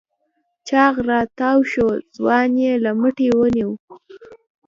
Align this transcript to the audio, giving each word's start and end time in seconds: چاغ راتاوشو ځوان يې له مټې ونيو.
چاغ 0.67 0.95
راتاوشو 1.09 1.87
ځوان 2.15 2.51
يې 2.63 2.73
له 2.83 2.91
مټې 2.99 3.29
ونيو. 3.37 3.71